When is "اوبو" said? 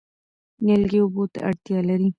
1.01-1.23